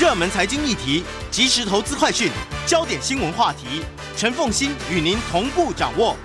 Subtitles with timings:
[0.00, 2.30] 热门财经议题、即时投资快讯、
[2.66, 3.84] 焦点新闻话题，
[4.16, 6.16] 陈凤馨与您同步掌握。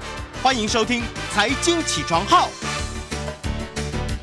[0.42, 1.02] 欢迎收听
[1.34, 2.48] 《财经起床号》。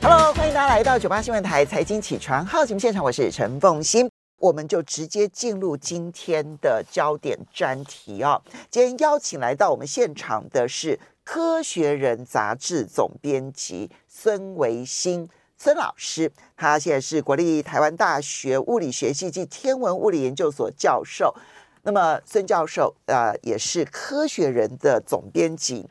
[0.00, 4.08] Hello，欢迎大家来到九八新闻台《财经起床号》节目现场，我是陈凤馨。
[4.38, 8.40] 我们就直接进入今天的焦点专题啊！
[8.70, 21.34] 今天邀请来到我们现场的是《科学人》杂志总编辑孙维新孙老师，他现在是国立台湾大学物理学系及天文物理研究所教授。
[21.82, 25.86] 那么孙教授呃也是《科学人》的总编辑。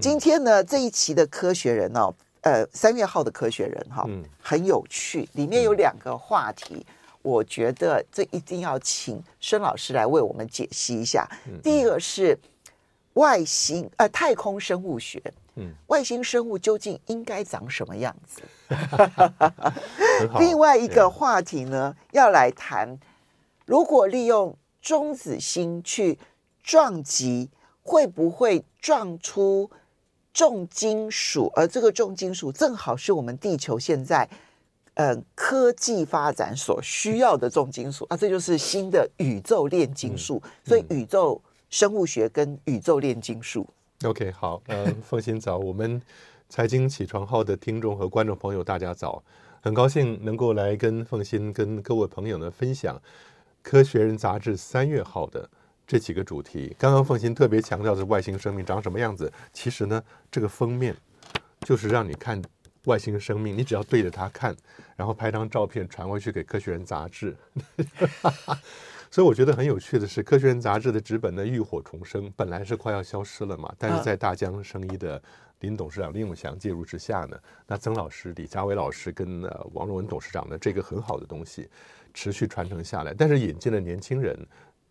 [0.00, 4.08] 今天呢这一期的《科学人》哦，呃三月号的《科学人》哈，
[4.40, 6.84] 很有趣，里面有两个话题。
[7.22, 11.28] 我觉得这一定要请孙老师来为我们解析一下。
[11.62, 12.38] 第一个是
[13.14, 15.20] 外星呃太空生物学，
[15.58, 18.42] 嗯，外星生物究竟应该长什么样子？
[20.38, 22.98] 另外一个话题呢，要来谈，
[23.66, 26.18] 如果利用中子星去
[26.62, 27.50] 撞击，
[27.82, 29.70] 会不会撞出
[30.32, 31.50] 重金属？
[31.56, 34.28] 而这个重金属正好是我们地球现在。
[35.00, 40.42] 嗯，科技发展所需要的重金属啊，这就是新的宇宙炼金术。
[40.44, 43.64] 嗯、所以，宇宙生物学跟宇宙炼金术。
[44.04, 46.00] OK，好，呃，凤新早，我们
[46.48, 49.20] 财经起床号的听众和观众朋友，大家早，
[49.60, 52.96] 很高兴能够来跟凤新跟各位朋友呢分享
[53.60, 55.50] 《科学人》杂志三月号的
[55.84, 56.76] 这几个主题。
[56.78, 60.96] 刚刚凤新特别强调的外星生命长什么样子，其实呢，这个封面
[61.62, 62.40] 就是让你看。
[62.84, 64.56] 外星生命，你只要对着它看，
[64.96, 67.36] 然后拍张照片传回去给《科学人》杂志。
[69.10, 75.20] 所以我觉得很有趣的是，《科学人》杂志的纸本呢浴火重生，本来是快要消失了嘛，但是在大江生医的
[75.60, 77.36] 林董事长林永祥介入之下呢，
[77.66, 81.68] 那曾老师、李佳伟老师跟呃王若文董事长的这个很好的东西
[82.12, 84.38] 持续传承下来，但是引进了年轻人，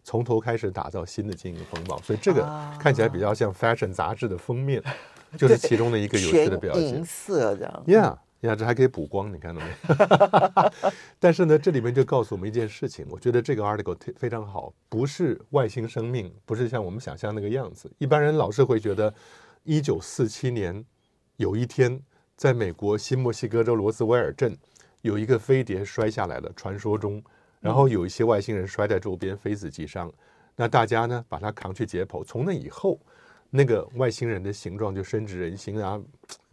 [0.04, 2.44] 从头开始打造新的经营风貌，所以这个
[2.80, 4.84] 看起来比较像《Fashion》杂志的封面。
[5.38, 7.84] 就是其中的一个有趣的表现，银色的
[8.42, 10.72] 呀呀，这还可以补光，你看到没？
[11.20, 17.92] 但是呢，这里面就告诉我们一件事情，我觉得这个 article 非常好，不是外星生命，不是像我们想象那个样子。
[17.98, 19.14] 一般人老是会觉得，
[19.64, 20.86] 一九四七年
[21.38, 22.00] 有一天，
[22.36, 24.58] 在美国新墨西哥州罗斯威尔镇
[25.02, 27.24] 有一个飞碟摔下来了，传说中，
[27.60, 30.12] 然后有一些外星人摔在周边，非死即伤，
[30.56, 33.00] 那大家呢把它扛去解剖，从那以后。
[33.50, 35.98] 那个外星人的形状就深植人心啊，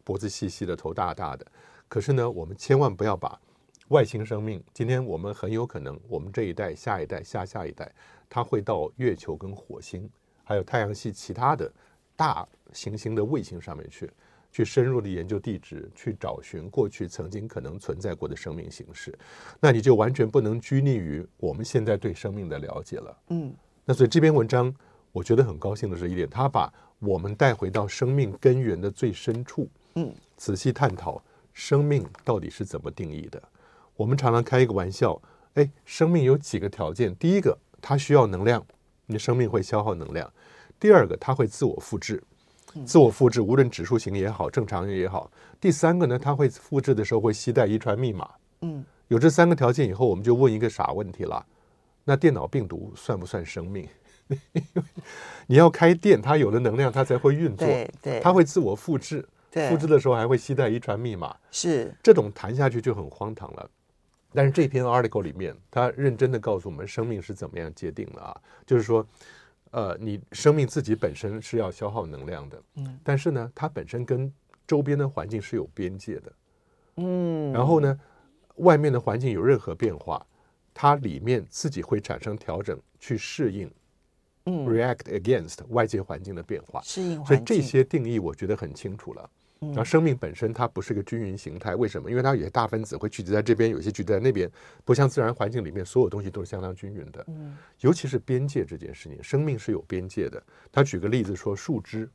[0.04, 1.44] 脖子细细的，头大大的。
[1.88, 3.41] 可是呢，我们千万不要把
[3.88, 7.91] 外星生命，今天我们很有可能，我们这一代、下一代、下下一代，
[8.28, 10.09] 它会到月球跟火星，
[10.44, 11.72] 还有太阳系其他的
[12.15, 14.10] 大行星的卫星上面去，
[14.53, 19.16] 去深入的研究地质，去找寻过去曾经可能存在过的生命形式。
[19.59, 23.19] 那你就完全不能拘泥于我们现在对生命的了解了。
[23.28, 23.54] 嗯，
[23.84, 24.75] 那所以这篇文章。
[25.15, 31.22] 我觉得很高兴的是一点，他把我们带回到生命根源的最深处，嗯，仔细探讨
[31.53, 33.43] 生命到底是怎么定义的。
[33.97, 35.21] 我们常常开一个玩笑，
[35.55, 37.15] 哎，生命有几个条件？
[37.16, 38.65] 第一个，它需要能量，
[39.06, 40.28] 你生命会消耗能量；
[40.81, 42.22] 第二个，它会自我复制，
[42.84, 48.28] 自我复制无论指数型也好，正常也好；第三个呢，它会复制的时候会携带遗传密码。
[48.62, 51.47] 嗯，有这三个条件以后，我们就问一个傻问题了：
[52.03, 53.88] 那电脑病毒算不算生命？
[55.47, 57.66] 你要开店，它有了能量，它才会运作。
[57.66, 59.28] 对对，它会自我复制，对，
[59.69, 61.37] 复制的时候还会携带遗传密码。
[61.50, 63.70] 是这种谈下去就很荒唐了。
[64.32, 68.37] 但是这篇 article 里面，他认真的告诉我们，生命是怎么样界定的啊？
[68.66, 69.06] 就是说，
[69.70, 74.32] 呃，你生命自己本身是要消耗能量的，嗯，但是呢，它本身跟
[74.66, 76.32] 周边的环境是有边界的，
[76.97, 78.00] 嗯，然后呢，
[78.56, 80.26] 外面的环境有任何变化，
[80.72, 83.71] 它里面自己会产生调整，去适应。
[84.47, 87.26] 嗯，react against 外界环境的变化，适应环境。
[87.26, 89.31] 所以这些定义我觉得很清楚了。
[89.69, 92.10] 然后生命本身它不是个均匀形态，为什么？
[92.10, 94.50] 因为它有些大分子会聚集在这边，有些聚集在那边，
[94.84, 97.24] 不像自然环境里面所有东西都是相当均匀的。
[97.28, 100.42] 嗯，尤其是边界这件事情，生命是有边界的。
[100.72, 102.09] 他举个例子说，树枝，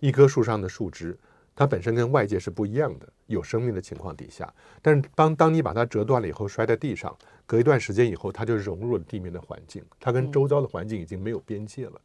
[0.00, 1.16] 一棵树上的树枝。
[1.58, 7.16] 它本身跟外界是不一样的，有生命的情况底下，但是当当你把它折断了以后，摔在地上，
[7.46, 11.92] 隔一段时间以后，它就融入了地面的环境，它跟周遭的环境已经没有边界了。
[11.94, 12.00] 嗯，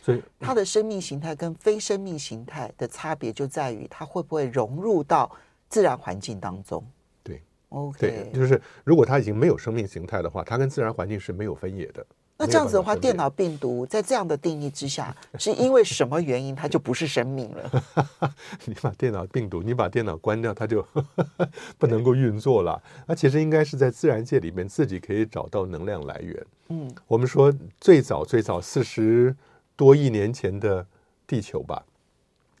[0.00, 5.30] 所以它的生命形态跟非生命形态的差别就在于它会不会融入到
[5.68, 6.84] 自然环境当中。
[7.22, 12.06] 对，OK，对，就是如果它已经没有生命形态的话，它跟自然环境是没有分野的。
[12.38, 17.84] 那这样子的话，电脑病毒在这样的定义之下，是因为什么原因它就不是生命了？
[18.66, 20.86] 你把电脑病毒，你把电脑关掉，它就
[21.78, 22.82] 不能够运作了。
[23.06, 26.46] 那其实应该是在自然界里面自己可以找到能量来源。
[26.68, 29.34] 嗯，我们说最早最早四十
[29.74, 30.86] 多亿年前的
[31.26, 31.82] 地球吧，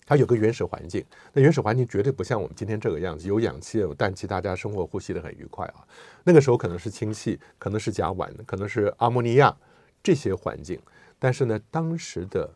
[0.06, 1.04] 它有个原始环境。
[1.34, 5.84] 那原始环境绝对不像我们今天这个样子，有氧气、有氮气，大家生活呼吸的很愉快啊。
[6.24, 9.54] 那个时候可能是氢气，可能是甲烷，可能是阿莫尼亚。
[10.02, 10.78] 这些环境，
[11.18, 12.48] 但是呢，当时的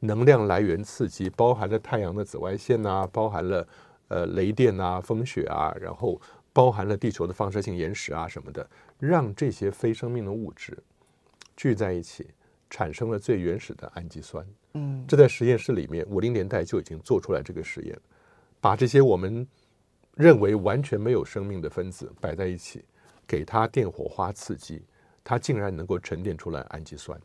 [0.00, 3.66] 能量来源刺激包含了太阳的紫外线啊，包含了
[4.08, 6.20] 呃雷电啊、风雪啊，然后
[6.52, 8.68] 包含了地球的放射性岩石啊什么的，
[8.98, 10.76] 让这些非生命的物质
[11.56, 12.28] 聚在一起，
[12.68, 14.46] 产生了最原始的氨基酸。
[14.74, 17.98] 嗯，这在实验室里面五零年代就已经做出来这个实验，
[18.60, 19.46] 把这些我们
[20.14, 22.84] 认为完全没有生命的分子摆在一起，
[23.26, 24.82] 给它电火花刺激。
[25.22, 27.16] 它竟然能够沉淀出来氨基酸，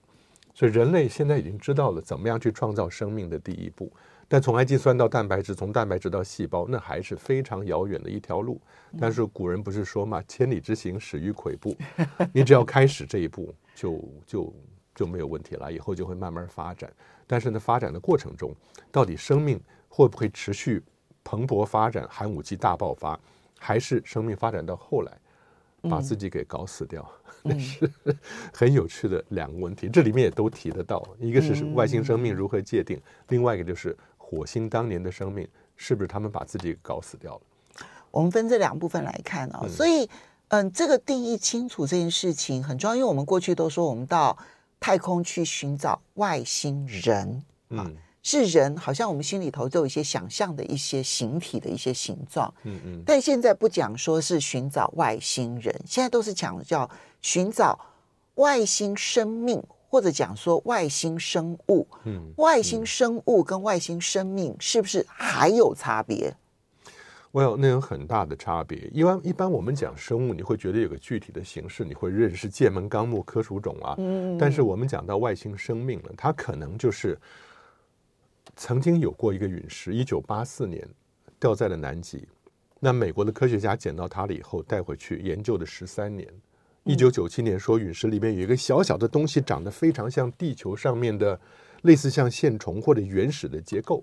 [0.53, 3.92] 所以人类现在已经知道了怎么样去创造生命的第一步。
[4.27, 8.59] 但从氨基酸到蛋白质，从蛋白质到细胞，那还是非常遥远的一条路。
[9.00, 11.75] 但是古人不是说嘛，“千里之行，始于跬步”，
[12.33, 14.53] 你只要开始这一步，就就
[14.94, 16.92] 就没有问题了，以后就会慢慢发展。
[17.27, 18.54] 但是呢，发展的过程中，
[18.92, 20.81] 到底生命会不会持续
[21.24, 23.19] 蓬勃发展，寒武纪大爆发，
[23.60, 25.12] 还是生命发展到后来
[25.89, 27.10] 把自己给搞死掉？
[27.44, 27.89] 那是
[28.54, 31.07] 很有趣的两个问题，这里面也都提得到。
[31.19, 37.42] 一个是外星生命如何界定，另外一个就是火星当年的生命是不是他们把自己搞死掉了？
[38.10, 39.69] 我们分这两部分来看啊、哦。
[39.69, 40.10] 所以，
[40.48, 44.36] 嗯，这个定义清楚这件事情很重要，因为我们过去都说我们到
[44.85, 47.91] 太空去寻找外星人，啊。
[48.21, 53.03] 是人，好像我们心里头都有一些想象的一些形体的一些形状，嗯嗯。
[53.03, 56.87] 但现在不讲说是寻找外星人，现在都是讲叫
[57.23, 57.79] 寻找
[58.35, 61.87] 外星生命，或者讲说外星生物。
[62.03, 66.31] 嗯，外星生物跟外星生命是不是还有差别？
[67.35, 68.89] 我有那有很大的差别。
[68.93, 73.93] 一般一般我们讲生物，你会觉得有个具体的形式，你会认识界门纲目科属种啊。
[73.97, 74.37] 嗯。
[74.37, 77.19] 但是我们讲到外星生命了，它可能就是。
[78.55, 80.87] 曾经有过一个陨石，一九八四年
[81.37, 82.25] 掉在了南极。
[82.79, 86.25] 那美国的科学家捡到它了以后，带回去研究了十三年。
[86.85, 91.37] 一九九七年说，陨石里面有一个小小的东西，长得非常像地球上面的，
[91.81, 94.01] 类似像线虫或者原始的结构，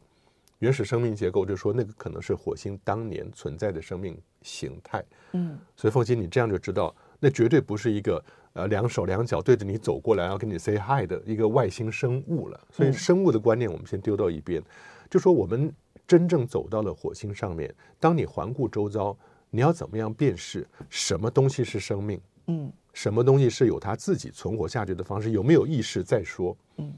[0.63, 5.05] 原始生命结构，就说那个可能是火星当年存在的生命形态。
[5.33, 8.25] 嗯，所以凤馨，你这样就知道，那绝对不是一个。
[8.55, 12.61] 呃，两手两脚对着你走过来，要跟你 say hi 的一个外星生物了。
[12.71, 14.63] 所以生物的观念我们先丢到一边，
[15.09, 15.75] 就说我们
[16.07, 19.17] 真正走到了火星上面，当你环顾周遭，
[19.49, 22.21] 你要怎么样辨识什么东西是生命？
[22.49, 25.31] 嗯，什么东西是有它自己存活下去的方式？
[25.31, 26.55] 有没有意识再说？
[26.77, 26.93] 嗯，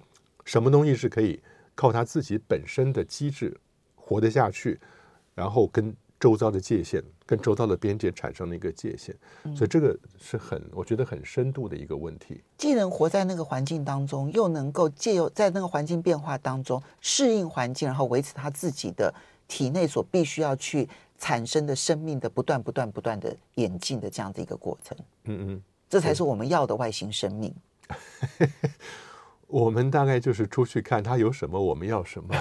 [0.44, 1.40] 什么东西是可以
[1.74, 3.56] 靠他自己本身的机制
[3.94, 4.80] 活得下去，
[5.34, 5.94] 然后跟。
[6.20, 9.14] 周遭的界限跟周遭的边界产生了一个界限，
[9.54, 12.40] 所以这个是很我觉得很深度的一个问题。
[12.56, 19.12] 既能活在那个环境当中，又能够借由在那个环境变化当中适应环境，然后维持他自己的
[19.46, 20.88] 体内所必须要去
[21.18, 24.96] 产生的生命的不断不断不断的演进的这样的一个过程。
[25.24, 27.54] 嗯嗯，这才是我们要的外星生命。
[29.54, 32.34] 我们大概就是出去看他有什么，我们要什么。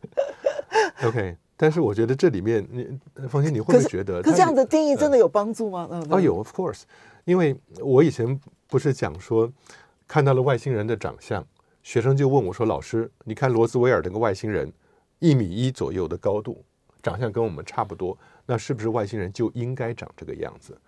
[1.08, 1.34] OK。
[1.56, 2.86] 但是我觉得这里面，你
[3.26, 4.20] 凤馨，你会不会觉得？
[4.22, 5.88] 可是这样的定义真的有帮助吗？
[5.90, 6.82] 嗯，啊有，of course，
[7.24, 9.50] 因为我以前不是讲说
[10.06, 11.42] 看到了外星人的长相，
[11.82, 14.70] 学生就问我说：“老师，你看罗斯威尔这个外星人，
[15.20, 16.62] 一米一左右的高度，
[17.02, 20.78] 长相跟我们差不多，那是不是外星人就应该长这个样子？”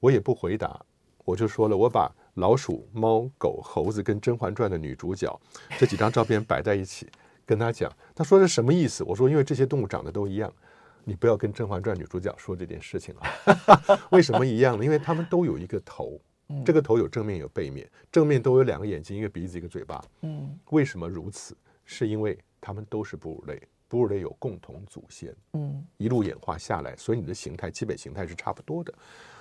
[0.00, 0.80] 我也不回答，
[1.24, 5.40] 我就说了，我把老鼠、猫、狗、猴子跟《甄嬛传》的女主角
[5.78, 7.08] 这几张照片摆在一起。
[7.46, 9.02] 跟他讲，他说是什么意思？
[9.02, 10.52] 我说，因为这些动物长得都一样，
[11.02, 13.98] 你不要跟《甄嬛传》女主角说这件事情啊。
[14.12, 14.84] 为什么一样呢？
[14.84, 16.20] 因为他们都有一个头，
[16.64, 20.00] 这个头有正面有背面，正面都有两个眼睛、一个鼻子、一个嘴巴。
[20.20, 21.56] 嗯，为什么如此？
[21.84, 25.34] 是因为他们都是哺乳类，哺乳类有共同祖先。
[25.54, 28.94] 嗯，一路演化下来，所以你的形态基本形态是差不多的。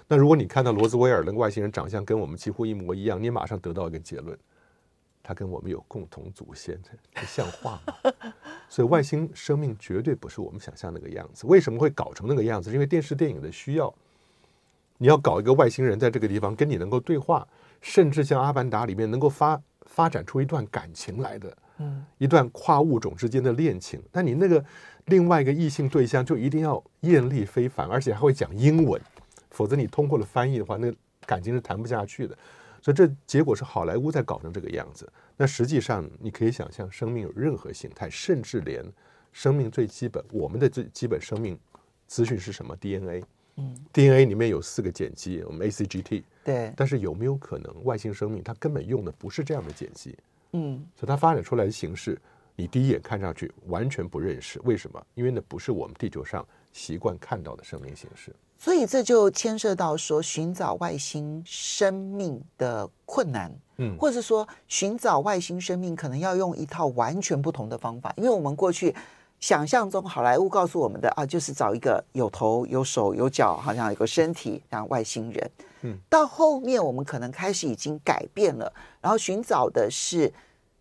[0.10, 4.38] 那如果你看到罗斯威尔那个外星人长相跟我们几乎一模一样，你马上得到一个结论。
[5.22, 6.80] 他跟我们有共同祖先，
[7.14, 7.94] 这像话吗？
[8.68, 11.46] 所以外星生命绝对不是我们想象那个样子。
[11.46, 12.74] 为什么会搞成那个样子？
[12.74, 13.94] 因为电视电影的需要，
[14.98, 17.48] 你要搞一个外星人在这个地方跟你能够对话，
[17.80, 24.02] 甚至像《阿凡达》里面能够发发展出一段感情来的，嗯，一段跨物种之间的恋情。
[24.12, 24.64] 那你那个
[25.06, 29.00] 另外一个异性对象就一定要艳丽非凡，而且还会讲英文，
[29.52, 30.94] 否则你通过了翻译的话，那
[31.26, 32.38] 感情是谈不下去的。
[32.82, 35.12] 所以这结果是好莱坞在搞成这个样子。
[35.36, 38.84] 那实际上你可以想象，生命有任何形态，甚至连
[39.34, 41.60] 生命最基本，我们的最基本生命
[42.08, 43.24] 资讯是什么？DNA。
[43.58, 46.24] 嗯，DNA 里面有四个碱基，我们 ACGT。
[46.46, 46.74] 对。
[46.78, 50.18] 但是有没有可能外星生命它根本用的不是这样的碱基？
[50.54, 50.86] 嗯。
[50.96, 52.18] 所以它发展出来的形式，
[52.56, 54.62] 你第一眼看上去完全不认识。
[54.64, 55.06] 为什么？
[55.16, 58.34] 因为那不是我们地球上习惯看到的生命形式。
[58.60, 68.94] 所以这就牵涉到说寻找外星生命的困难，嗯，或者说寻找外星生命可能要用一套完全不同的方法，因为我们过去。
[69.42, 75.52] 想象中，好莱坞告诉我们的啊，就是找一个有头有手有脚，好像有个身体，像外星人。
[75.84, 80.30] 嗯，到后面我们可能开始已经改变了，然后寻找的是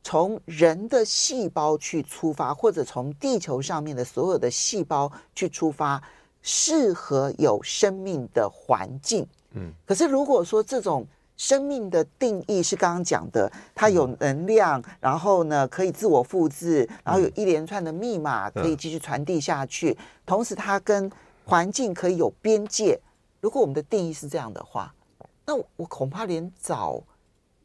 [0.02, 6.02] 从人的细胞去出发，或者从地球上面的所有的细胞去出发，
[6.50, 9.26] 适合有生命的环境。
[9.52, 11.06] 嗯，可是如果说这种。
[11.40, 21.08] 生命的定义是刚刚讲的，它有能量，然后呢可以自我复制，然后有一连串的密码可以继续传递下去，同时它跟
[21.44, 23.00] 环境可以有边界。
[23.40, 24.92] 如果我们的定义是这样的话，
[25.46, 27.00] 那我恐怕连找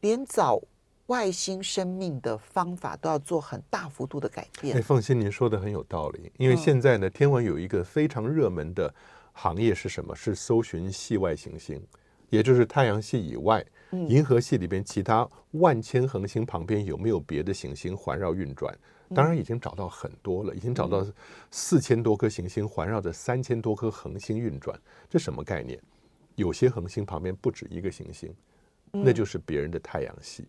[0.02, 0.62] 连找
[1.06, 4.76] 外星生命的方法都要做很大幅度的改变。
[4.76, 8.92] 哎，放心，您说的很有道理，因为现在呢，天文有一个非常热门的
[9.32, 10.14] 行业是什么？
[10.14, 11.82] 是搜寻系外行星。
[12.30, 13.64] 也就是太阳系以外，
[14.08, 18.76] 银河系里边其他万千恒星旁边有没有别的行星环绕运转？
[19.14, 21.06] 当然已经找到很多了，已经找到
[21.50, 24.76] 四千多颗行星环绕着三千多颗恒星运转。
[25.08, 25.78] 这什么概念？
[26.34, 28.34] 有些恒星旁边不止一个行星，
[28.90, 30.42] 那就是别人的太阳系。
[30.42, 30.48] 嗯，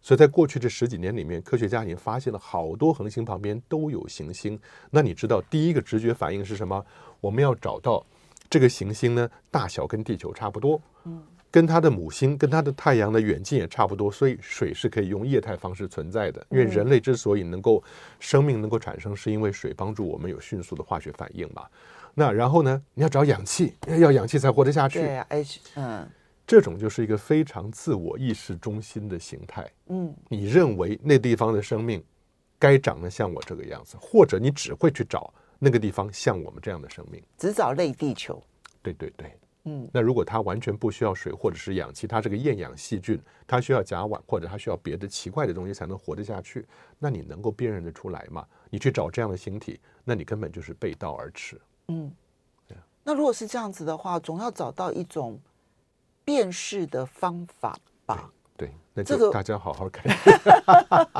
[0.00, 4.58] 所以在过去这十几年里面，科学家已经发现了好多恒星旁边都有行星。
[4.90, 6.84] 那你知道第一个直觉反应是什么？
[7.20, 8.04] 我们要找到。
[8.50, 16.46] 这个行星呢，大小跟地球差不多，嗯，跟它的母星、跟它的太阳的远近也差不多，所以水是可以用液态方式存在的。
[16.48, 17.84] 因为人类之所以能够
[18.18, 21.66] 生命能够产生，是因为水帮助我们有迅速的化学反应嘛。
[22.14, 25.00] 那然后呢，你要找氧气，要氧气才活得下去。
[25.00, 26.08] 对啊，H，嗯，
[26.48, 29.70] 这种就是一个非常自我意识中心的形态。
[29.86, 32.02] 嗯，你认为那地方的生命
[32.58, 35.32] 该长得像我这个样子，或者你只会去找。
[35.60, 38.40] 那个地方像我们这样的生命，只找类地球。
[38.80, 39.90] 对对对，嗯。
[39.92, 46.64] 那如果它完全不需要水或者是氧气，它是个厌氧细菌，它需要甲烷或者它需要别的奇怪的东西才能活得下去，
[46.96, 48.46] 那你能够辨认得出来吗？
[48.70, 51.60] 你去找这样的形体，那你根本就是背道而驰。
[51.88, 52.08] 嗯，
[52.68, 52.78] 对。
[53.02, 55.40] 那如果是这样子的话，总要找到一种
[56.28, 58.30] 辨识的方法吧。
[58.54, 60.04] 对，那这个大家好好看。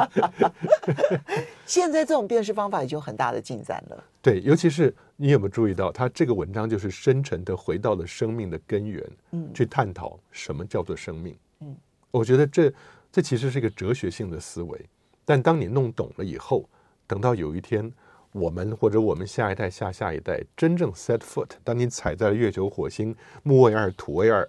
[1.65, 4.05] 现在这种辨识方法已经有很大的进展了。
[4.21, 11.35] 对，尤其是你有没有注意到，他这个文章就是深沉的回到了生命的根源，嗯，去探讨什么叫做生命。
[11.61, 11.75] 嗯，
[12.11, 12.71] 我觉得这
[13.11, 14.79] 这其实是一个哲学性的思维。
[15.25, 16.69] 但当你弄懂了以后，
[17.07, 17.91] 等到有一天
[18.33, 24.47] 我们或者我们下一代、下下一代真正 set foot，当你踩在了月球、火星、木卫二、土卫二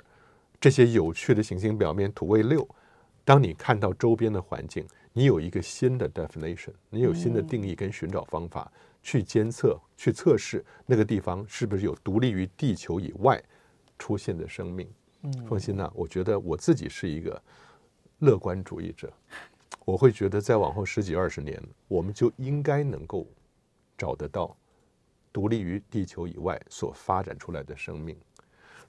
[0.59, 2.67] 这些有趣的行星表面，土卫六。
[3.23, 13.41] 当你看到周边的环境，你有一个新的 definition，你有新的定义跟寻找方法，去监测、去测试那个地方是不是有独立于地球以外
[13.97, 14.89] 出现的生命。
[15.21, 17.41] 嗯放心呐，我觉得我自己是一个
[18.19, 19.11] 乐观主义者，
[19.85, 23.27] 我会觉得再往后十几二十年，我们就应该能够
[23.97, 24.55] 找得到
[25.31, 28.17] 独立于地球以外所发展出来的生命。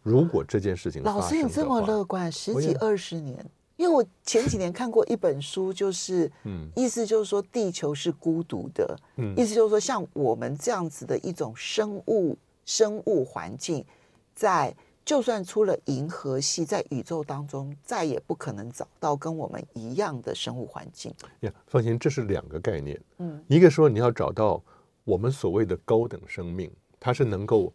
[0.03, 3.45] 如果这件事情老师你这么乐观，十几二十年。
[3.77, 13.83] 因为我前几年看过一本书，就是，嗯，意思就是说地球是孤独的，嗯，意思就是说像我们这样子的一种生物生物环境，
[14.35, 21.11] 在就算出了银河系，在宇宙当中再也不可能找到跟我们一样的生物环境。
[21.41, 24.63] 呀，放心，这是两个概念，嗯，一个说你要找到
[25.05, 27.73] 我们所谓的高等生命，它是能够。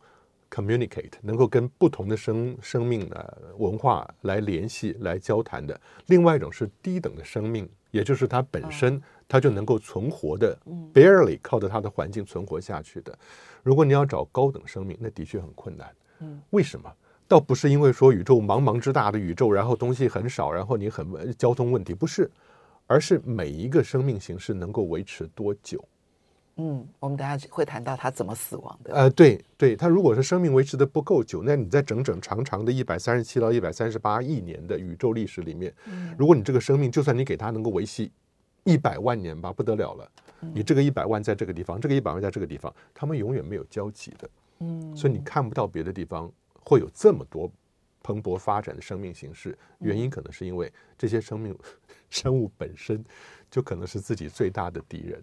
[0.50, 5.80] Communicate 能够跟不同的生生命的文化来联系、来交谈的。
[6.08, 10.58] 另外一种是低等的生命，也就是它本身它就能够存活的
[10.94, 13.18] ，barely 靠着它的环境存活下去的。
[13.64, 15.94] 如果你要找高等生命，那的确很困难。
[16.52, 16.92] 为什么？
[17.28, 22.30] 倒不是因为说宇宙茫茫之大的宇宙，然后东西很少，然后你很交通问题，不是，
[22.86, 25.84] 而是每一个生命形式能够维持多久。
[26.58, 28.94] 嗯，我们等下会谈到他怎么死亡的。
[28.94, 38.10] 呃，对对，他如果是生命维持的不够久，那你在整整长长的一百三十七到一百三十八亿年的宇宙历史里面，嗯，如果你这个生命，就算你给他能够维系
[38.64, 40.10] 一百万年吧，不得了了。
[40.54, 44.30] 你这个一百万在这个地方，这个一百万在这个地方，他们永远没有交集的。
[44.60, 46.32] 嗯，所以你看不到别的地方
[46.64, 47.52] 会有这么多
[48.02, 51.54] 蓬勃发展的生命形式，原因可能是因为这些生命
[52.10, 53.04] 生物本身
[53.52, 55.22] 就可能是自己最大的敌人。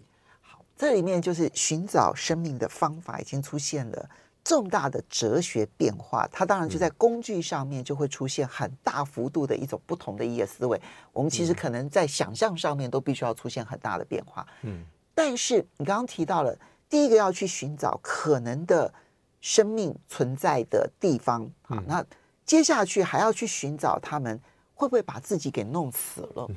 [0.73, 4.09] 好，这里面就是寻找生命的方法已经出现了
[4.43, 10.81] 重大的哲学变化，它当然就在工具上面就会出现很大幅度的一种不同的一个思维。
[11.13, 14.45] 我们其实可能在想象上面都必须要出现很大的变化。
[14.63, 14.83] 嗯，
[15.15, 16.57] 但是你刚刚提到了
[16.89, 18.93] 第一个要去寻找可能的
[19.39, 22.05] 生命存在的地方，好，那
[22.45, 24.37] 接下去还要去寻找他们
[24.73, 26.49] 会不会把自己给弄死了？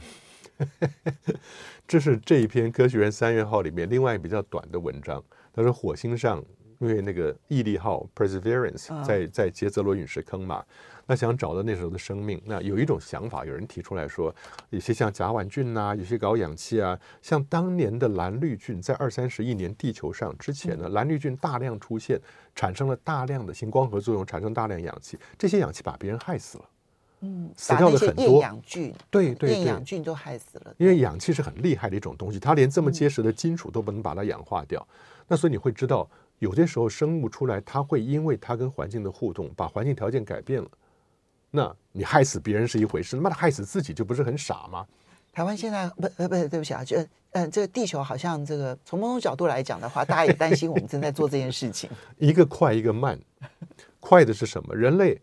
[1.87, 5.23] 这是这一篇《科学人》三月号里面另外比较短的文章，
[5.53, 6.45] 他说火星上。
[6.79, 10.63] 因为那个毅力号 Perseverance 在在杰泽罗陨石坑嘛，
[11.07, 14.35] 那想找到那时候的生命，那有一种想法，有人提出来说，
[14.69, 22.21] 有些像甲烷菌呐，有些搞氧气啊，像当年的蓝绿菌，在二三十亿年地球上之前呢，蓝绿菌大量出现，
[22.55, 26.65] 产生了大量的行光合作用，产生大量氧气，这些氧气把别人害死了，
[27.27, 34.87] 嗯，死掉了很多厌氧菌，对对对，厌氧菌都害死了，因为氧气是很厉害的一种东西，它连这么结实的金属都不能把它氧化掉，
[35.27, 36.09] 那所以你会知道。
[36.39, 40.69] 有些时候，生物出来，它会因为它跟环境的互动，把环境条件改变了。
[41.51, 44.87] 那你害死别人是一回事，那他害死自己就不是很傻吗？
[45.33, 46.99] 台湾现在不呃不对不起啊，就
[47.31, 51.89] 嗯，这个地球好像这个从某种角度来讲的话，大家也担心我们正在做这件事情。
[52.19, 53.19] 一个快，一个慢。
[53.99, 54.77] 快的是什么？
[54.77, 55.19] 人类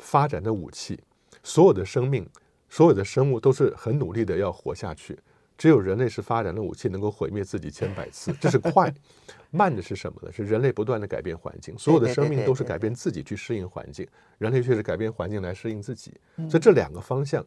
[0.00, 0.98] 发展的武器，
[1.42, 2.28] 所有的生命，
[2.68, 5.18] 所有的生物都是很努力的要活下去。
[5.56, 8.92] 只有人类是发展的武器，能够毁灭自己千百次，这是快。
[9.52, 10.32] 慢的是什么呢？
[10.32, 14.06] 是人类不断的改变环境，所有的生命都是改变自己去适应环境，
[14.38, 16.14] 人类却是改变环境来适应自己。
[16.48, 17.44] 所以这两个方向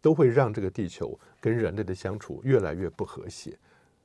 [0.00, 3.58] 都会让这个地球跟人类的相处越来越不和谐。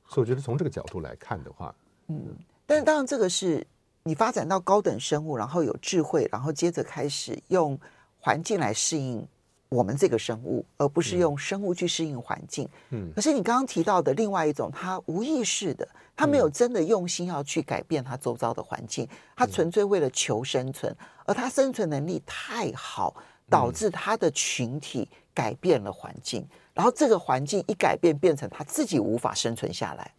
[0.08, 1.74] 所以我觉得从这个角度来看的话，
[2.08, 2.34] 嗯，
[2.66, 3.64] 但是当然这个是
[4.02, 7.78] 你发展到高等生物，然后有智慧，然后接着开始用
[8.22, 9.26] 环境来适应。
[9.68, 12.68] 我们这个生物，而不是用生物去适应环境。
[12.90, 23.16] 嗯，可是你刚刚提到的另外一种，它无意识的，它没有真的用心要去改变它周遭的环境，它纯粹为了求生存，而它生存能力太好，
[23.48, 30.12] 导致它的群体改变了环境，然后这个环境一改变，变成它自己无法生存下来。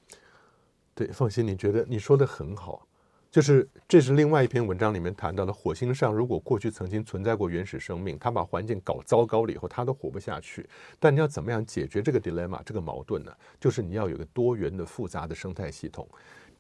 [0.96, 2.88] 对，放心，你觉得你说的很好。
[3.34, 10.70] 就是，这是另外一篇文章里面谈到的，火星上如果过去曾经存在过原始生命，它把环境搞糟糕了以后，它都活不下去。
[11.00, 13.34] 但你要怎么样解决这个 dilemma 这个矛盾呢？
[13.60, 16.08] 就是你要有个多元的复杂的生态系统。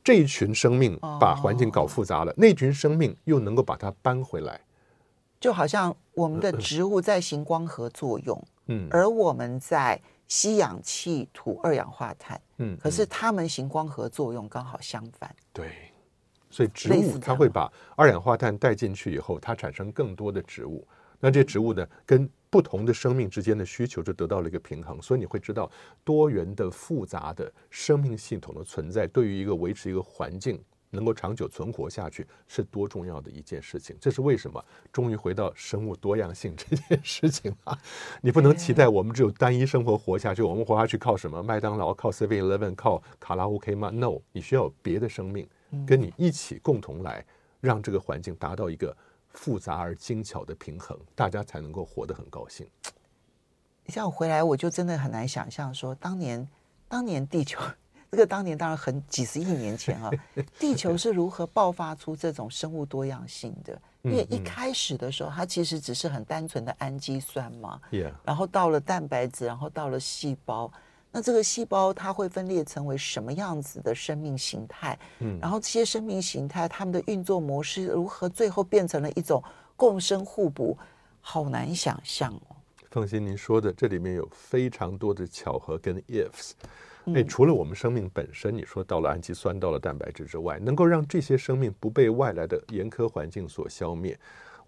[0.04, 4.60] 这一群生命把环境搞复杂了，那群生命又能够把它搬回来。
[5.40, 15.93] 就好像我们的植物在行光合作用，嗯，而我们在吸氧气、吐二氧化碳，嗯，可是它们行光合作用刚好相反，对。
[16.54, 20.88] 所以植物它会把二氧化碳带进去以后，它产生更多的植物。
[21.20, 25.02] 那这植物呢，跟不同的生命之间的需求就得到了一个平衡。
[25.02, 25.72] 所以你会知道，
[26.04, 30.62] 多元的复杂的生命系统的存在，对于一个维持一个环境
[30.92, 33.98] 能够长久存活下去，是多重要的一件事情。
[34.00, 34.64] 这是为什么？
[34.92, 37.76] 终于回到生物多样性这件事情了。
[38.22, 41.42] 你不能期待我们只有单一生活活下去，我们活下去靠什么？
[41.42, 45.48] 麦当劳、靠 Seven Eleven、靠卡拉 OK 吗？No，你需要有别的生命。
[45.86, 47.26] 跟你一起共同来，
[47.60, 48.96] 让这个环境达到一个
[49.30, 52.68] 复杂而精巧的平衡，大家才能够活得很高兴。
[53.88, 56.48] 像我回来，我就真的很难想象说，当年，
[56.88, 57.60] 当年地球，
[58.12, 60.10] 这个当年当然很几十亿年前啊，
[60.60, 63.82] 地球是如何爆发出这种生物多样性的？
[64.04, 67.82] 因为一开始的时候，它其实只是很单纯的氨基酸嘛，
[68.24, 70.72] 然后到了蛋白质，然后到了细胞。
[71.14, 74.98] 那这个细胞它会分裂成为什么样子的生命形态？
[75.20, 79.42] 嗯，然后这些生命形态它们的运作模式如何最后变成了一种
[79.76, 80.76] 共生互补？
[81.22, 82.56] 好难想象哦。
[82.90, 86.52] 放心，您说的这里面有非常多的巧合跟 ifs。
[87.06, 94.18] 哎，除了我们生命本身，你说到了氨基酸，到了蛋白质之外，能够让这些生命不被外来的严苛环境所消灭。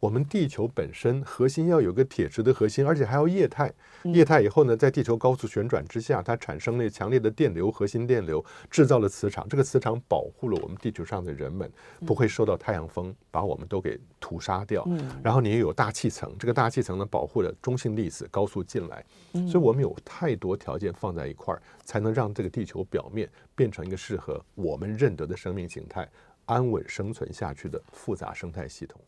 [0.06, 3.74] 我们地球本身核心要有个铁质的核心，而且还要液态。
[4.04, 9.50] 液态以后呢，在地球高速旋转之下，它产生了强烈的电流，核心电流制造了磁场。
[9.50, 11.68] 这个磁场保护了我们地球上的人们
[12.06, 14.88] 不会受到太阳风把我们都给屠杀掉。
[15.24, 19.04] 然后你也有大气层，这个大气层呢保护了中性粒子高速进来。
[19.50, 26.08] 所以我们有太多条件放在一块儿，才能让这个地球表面变成一个适合我们认得的生命形态，
[26.46, 29.02] 安稳生存下去的复杂生态系统。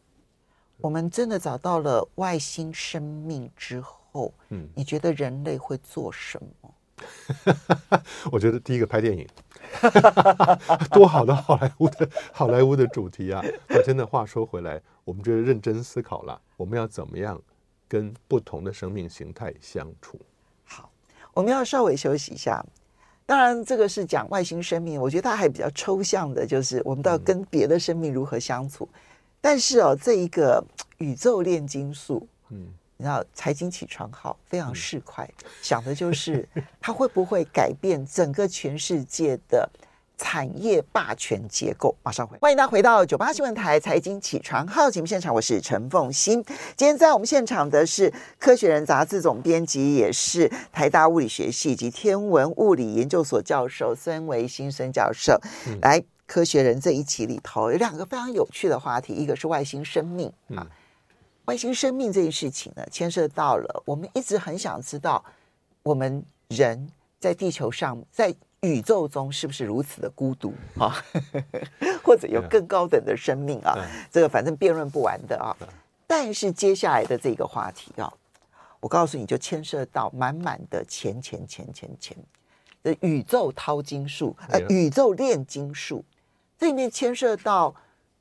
[0.80, 6.74] 我们真的找到了外星生命之后，嗯，你觉得人类会做什么？
[8.32, 9.28] 我觉得第一个拍电影，
[10.92, 13.44] 多好的好莱坞的好莱坞的主题啊！
[13.70, 17.40] 我真的话说回来，我们就认真思考了，我们要怎么样
[17.88, 20.20] 跟不同的生命形态相处。
[20.64, 20.90] 好，
[21.34, 22.66] 我们要稍微休息一下。
[23.28, 28.90] 当然，这个是讲外星生命，我觉得它还比较抽象的，就是我们到跟别的生命如何相处。
[28.94, 29.00] 嗯、
[29.42, 30.64] 但是哦，这一个
[30.98, 36.48] 宇宙炼金术，嗯，你知道财经起床号非常市侩，嗯、想的就是
[36.82, 39.70] 它会不会改变整个全世界的。
[40.20, 42.36] 产业霸权结构，马上回。
[42.42, 46.44] 欢迎大家回到九八新闻台财经起床号节目现场，我是陈凤欣。
[46.76, 55.40] 今天在我们现场的是《科学人》杂志总编辑，也是台大物理学系及天文物理研究所教授孙维新孙教授。
[55.68, 60.68] 嗯、来，《科学人》这一期里头有两个非常有趣的话题，一个是外星生命啊，嗯、
[61.46, 65.24] 外星生命这件事情呢，牵涉到了我们一直很想知道，
[65.82, 68.36] 我们人在地球上在。
[68.62, 70.92] 宇宙中是不是如此的孤独啊？
[72.04, 73.78] 或者有更高等的生命啊？
[74.12, 75.56] 这个反正辩论不完的啊。
[76.08, 78.12] 但是接下来的这个话题啊，
[78.80, 82.18] 我告诉你就牵涉到满满的钱钱钱钱钱
[82.82, 86.04] 的宇宙淘金术，呃，宇宙炼金术。
[86.58, 87.76] 这里面牵涉到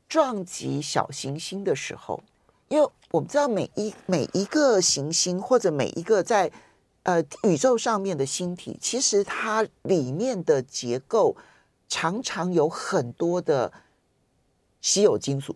[0.08, 2.22] 撞击小行星的时候，
[2.68, 6.50] 因为我们知道每一每一个行星或者每一个在。
[7.08, 11.36] 呃，宇宙上面的星体，其实它里面的结构
[11.88, 13.72] 常常有很多的
[14.80, 15.54] 稀有金属，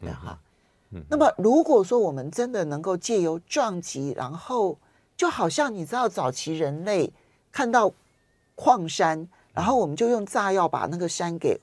[0.00, 0.40] 对哈。
[1.08, 4.76] 那么，如果说我们真的能够借由撞击，然后
[5.16, 7.12] 就好像你知道，早期人类
[7.52, 7.92] 看到
[8.56, 11.60] 矿山，然后我们就用炸药把那个山给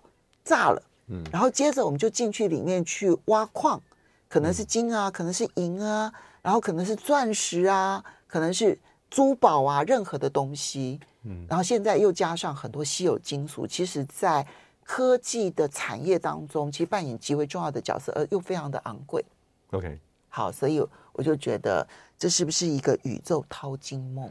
[0.50, 3.80] 炸了，嗯，然后接着我们就进去里面去挖矿，
[4.28, 8.78] 可能是金啊，可能是银啊，然后可能是钻石啊，可能是。
[9.12, 14.46] 珠宝啊，任何的东西，嗯，然后现在又加上很多稀有金属，其实，在
[14.84, 19.26] 科技的产业当中，其实扮演极为重要的角色，而又非常的昂贵。
[19.72, 20.80] OK，好，所以
[21.14, 21.88] 我就觉得
[22.20, 24.30] 这是不是一个宇宙淘金梦？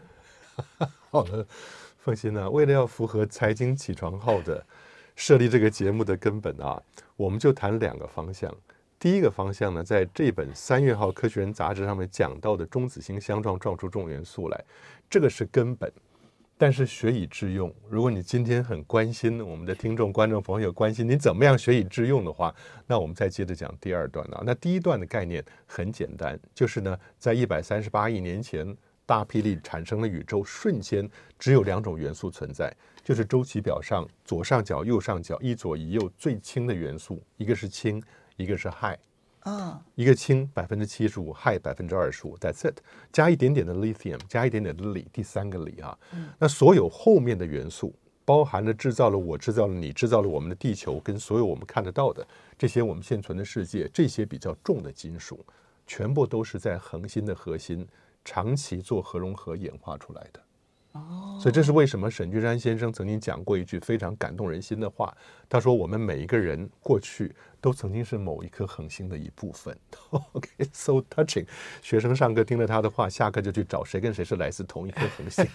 [1.11, 1.45] 好的，
[1.99, 4.65] 凤馨呢，为了要符合财经起床号的
[5.19, 6.81] 设立这个节目的根本啊，
[7.17, 8.55] 我们就谈两个方向。
[9.01, 14.65] 第一个方向呢，在这本三月号《科学人》杂志上面讲到的中子星相撞撞出重元素来，
[15.11, 15.93] 这个是根本。
[16.57, 22.55] 但是学以致用，如果你今天很关心我们的听众、观众朋友关心你怎么样学以致用的话，
[22.87, 24.41] 那我们再接着讲第二段啊。
[24.47, 32.73] 那第一段的概念很简单，就是呢，在一百三十八亿年前大霹雳产生的宇宙，瞬间只有两种元素存在，
[33.09, 38.03] 就是周期表上左上角、右上角一左一右最轻的元素，一个是氢。
[38.37, 38.97] 一个是氦，
[39.41, 42.77] 啊，一个氢百分之七十五，氦百分之二十五，That's it，
[43.11, 47.93] 加一点点的 lithium，加一点点的锂，第三个锂啊，嗯、那所有后面的元素，
[48.25, 52.25] 包含了制造了我，制造了你，制造了我们的地球，跟所有我们看得到的
[52.57, 55.45] 这些我们现存的世界，这些比较重的金属，
[55.85, 57.85] 全部都是在恒星的核心
[58.25, 60.41] 长期做核融合演化出来的。
[61.41, 65.17] 所以这是为什么沈居山先生曾经讲过一句非常感动人心的话。
[65.49, 69.75] 他说：“我们每一个人过去都曾经是某一颗恒星的一部分。”
[70.33, 71.47] OK，so touching。
[71.81, 75.47] 学生上课听了他的话，下课就去找谁跟谁是来自同一颗恒星。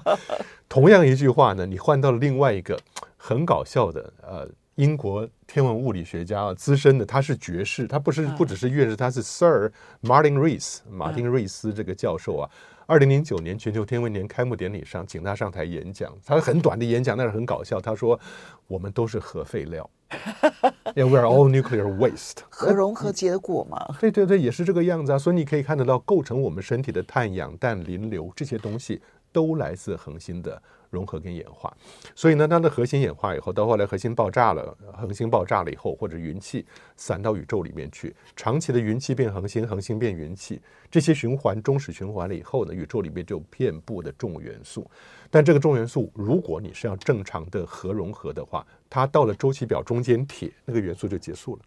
[0.68, 2.80] 同样一句话呢，你换到了另外一个
[3.16, 9.70] 很搞笑的呃英国天文物理学家啊资深的，他是爵士，他不是不只是院士，他是 Sir
[10.02, 12.50] Martin Rees 马丁瑞斯这个教授啊。
[12.88, 16.10] 二零零九年全球天文年开幕典礼上，请他上台演讲。
[16.24, 17.78] 他很短的演讲，但是很搞笑。
[17.78, 18.18] 他说
[18.66, 19.90] ：“我们都是核废料，
[20.96, 23.94] Yeah, we are all nuclear waste。”核融合结果嘛？
[24.00, 25.18] 对对对，也是这个样子啊。
[25.18, 30.62] 所以你可以看得到，构成我们身体的碳、氧、氮、磷、硫这些东西，都来自恒星的。
[30.90, 31.74] 融合跟演化，
[32.14, 36.64] 所以呢，它的核心演化以后，到后来核心爆炸了，恒星爆炸了以后，或者云气
[36.96, 44.90] 散到宇宙里面去，长期的云气变恒星，恒星变云气，这些循环终始循环了以后呢，宇宙里面就有遍布的重元素。
[45.30, 51.62] 但这个重元素，如果你是要正常的核融合的话，它到了周期表中间铁那个元素就结束了，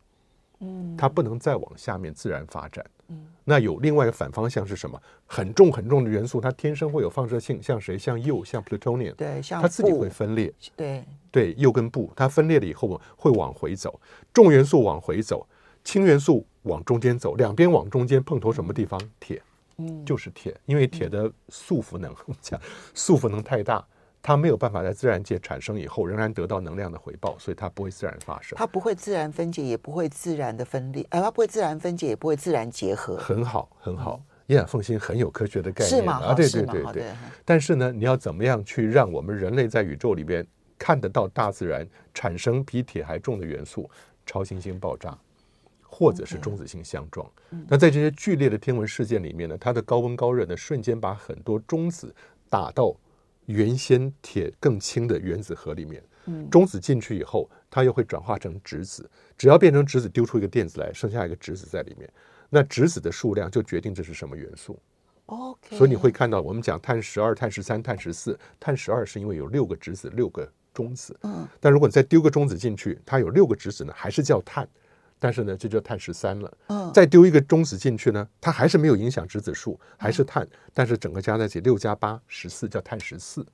[0.61, 2.83] 嗯，它不能再往下面自然发展。
[3.43, 5.01] 那有另外一个反方向是什么？
[5.25, 7.97] 很重很重的元素，它天生会有放射性，像谁？
[7.97, 9.13] 像铀，像 plutonium。
[9.15, 10.53] 对，像它自己会分裂。
[10.75, 13.99] 对对，铀跟布，它分裂了以后会往回走，
[14.31, 15.47] 重元素往回走，
[15.83, 19.01] 氢元素往中间走，两边往中间碰头什么地方？
[19.19, 19.41] 铁，
[19.77, 22.59] 嗯，就是铁，因为铁的束缚能，我 们讲
[22.93, 23.85] 束缚能太大。
[24.21, 28.55] 它没有办法在自然界产生以后仍然得到能量的回报，所以它不会自然发生。
[28.57, 33.17] 它不会自然分解，也不会自然的分裂，呃，它不会自然分解，也不会自然结合。
[33.17, 34.21] 很好，很好。
[34.47, 36.19] 耶，凤馨很有科学的概念是吗？
[36.25, 37.05] 啊，对对对对。
[37.45, 40.45] 但是呢，你要怎么样去让我们人类在宇宙里边
[40.77, 43.89] 看得到大自然产生比铁还重的元素？
[44.23, 45.17] 超新星爆炸，
[45.83, 47.27] 或者是中子星相撞。
[47.67, 52.13] 那在这些剧烈的天文事件里面呢，它的高温高热呢，瞬间把很多中子
[52.49, 52.95] 打到
[53.45, 56.03] 原先铁更轻的原子核里面。
[56.51, 59.09] 中子进去以后，它又会转化成质子。
[59.37, 62.07] 只要变成质子，丢出一个电子来，剩下一个质子在里面。
[62.49, 64.79] 那质子的数量就决定这是什么元素。
[65.25, 65.75] OK。
[65.75, 68.39] 所以你会看到，我们讲碳十二、碳十三、碳十四。
[68.59, 71.17] 碳十二是因为有六个质子，六个中子。
[71.23, 71.47] 嗯。
[71.59, 74.67] 但如果你再丢个中子进去，它有六个质子呢，还是叫碳。
[75.21, 76.51] 但是呢，这就碳十三了。
[76.67, 76.91] 嗯。
[76.91, 80.45] 再丢一个中子进去呢，它还是没有影响质子数，还是碳。
[80.73, 83.45] 但是整个加在一起，六加八十四，叫碳十四。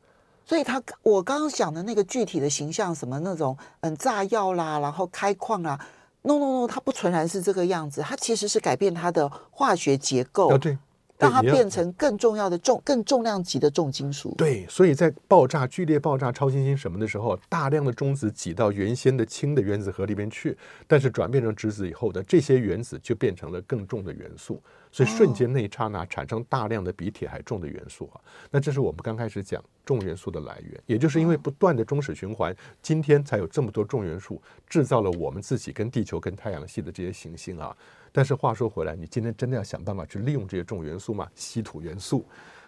[0.45, 5.77] 所以它，我刚刚讲的那个具体的形象，什么那种嗯炸药啦，然后开矿啦
[6.21, 10.49] ，no no no，它不纯然是这个样子，它其实是改变它的化学结构。
[10.49, 10.77] 哦，对。
[11.17, 14.33] 让它变成更重要的重、更重量级的重金属。
[14.37, 28.21] 对，所以在爆炸、剧烈爆炸、超新星什么的时候，大量的中子挤到原先的氢的原子核里边去，但是转变成质子以后的这些原子就变成了更重的元素，所以瞬间那一刹那产生大量的比铁还重的元素啊！
[28.49, 37.75] 那这是我们刚开始讲重元素的来源，也就是因为不断的中史循环，今天才有这么多重元素制造了我们自己跟地球、跟太阳系的这些行星啊。
[38.11, 41.29] 但是话说回来，你今天真的要想办法去利用这些重元素吗？
[41.35, 42.25] 稀土元素、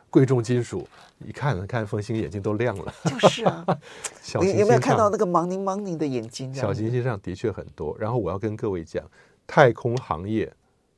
[0.09, 0.87] 贵重金属，
[1.25, 2.93] 一看看风星眼睛都亮了。
[3.05, 3.65] 就是啊，
[4.21, 6.53] 小你有没有看到那个 morning morning 的眼睛？
[6.53, 7.97] 小行星上的确很多。
[7.97, 9.03] 然后我要跟各位讲，
[9.47, 10.51] 太空行业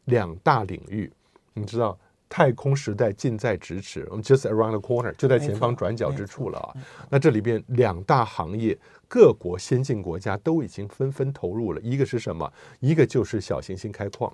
[0.06, 1.12] 两大领域，
[1.54, 1.98] 你知道，
[2.30, 6.74] 太空时代近在咫尺，我们 just around the corner，就在前方转角之处了啊。
[7.10, 8.78] 那这里边两大行业。
[9.14, 12.50] 各国先进国家都已经纷纷投入了，一个是什么？
[12.80, 14.34] 一个就是小行星开矿，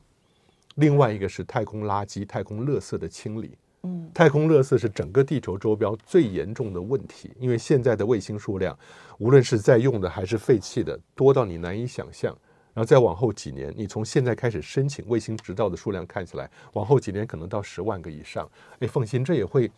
[0.75, 3.57] 另外一个是太空垃圾、太空垃圾的清理。
[3.81, 8.77] 嗯，太空垃圾是整个地球周边最严重的问题，因为现在的卫星数量，
[9.17, 12.37] 无论是在用的还是废弃的，多到你难以想象。
[12.77, 18.47] 然后再往后几年，你从现在开始申请卫星执照的数量看起来，往后几年可能到十万个以上。
[18.81, 19.71] 哎，放心，这也会。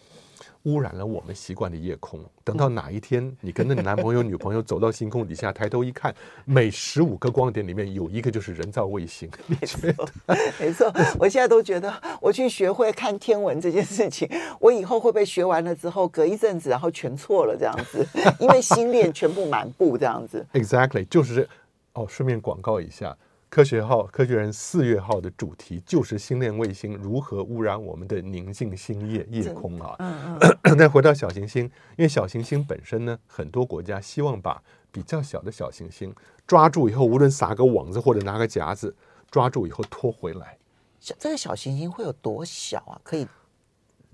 [0.63, 2.19] 污染了我们习惯的夜空。
[2.43, 9.29] 等到哪一天，你跟那个男朋友、女朋友走到星空底下，抬头一看，每十五个光点里面有一个就是人造卫星。
[9.47, 10.09] 没错，
[10.59, 10.93] 没错。
[11.17, 18.05] 我现在都觉得，我去学会看天文这件事情，我以后会不会学完了之后，隔一阵子然后全错了这样子？
[18.37, 20.45] 因为星链全部满布这样子。
[20.51, 21.47] Exactly，就是
[21.93, 22.05] 哦。
[22.07, 23.17] 顺便广告一下。
[23.51, 29.95] 科学号、科学人四月号的主题就是星链卫星如何污染我们的宁静星夜夜空啊！
[29.97, 30.77] 嗯嗯。
[30.77, 31.63] 再回到小行星，
[31.97, 36.13] 因为小行星本身呢，很多国家希望把比较小的小行星
[36.45, 38.95] 抓住以后，无论撒个网子或者拿个夹子
[39.31, 40.55] 抓住以后拖回来。
[40.99, 43.01] 小这个小行星会有多小啊？
[43.03, 43.27] 可以？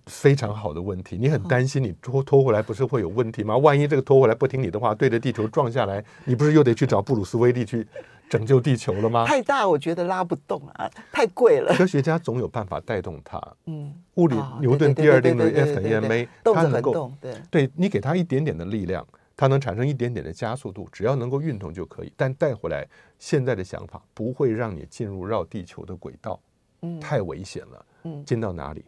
[0.05, 3.57] 非常好的问题，你很担心你拖拖回来不是会有问题吗？
[3.57, 7.87] 万一这个拖回来不听你的话，对着地球撞下来，你不是又得去找布鲁斯威利去？
[8.27, 9.23] 拯救地球了吗？
[9.23, 11.71] 太大，我觉得拉不动啊，太贵了。
[11.75, 13.39] 科学家总有办法带动它。
[13.67, 19.05] 嗯，物理牛顿第二定律 F 等于 ma，它能够对，对你给它一点点的力量，
[19.37, 22.11] 它能产生一点点的加速度，只要能够运动就可以。
[22.17, 22.87] 但带回来
[23.19, 26.41] 现在的想法不会让你进入绕地球的轨道，
[26.81, 27.85] 嗯，太危险了。
[28.05, 28.83] 嗯，进到哪里？